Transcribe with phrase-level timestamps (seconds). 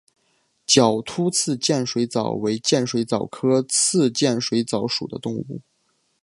[0.65, 5.61] 角突刺剑水蚤为剑水蚤科刺剑水蚤属的动物。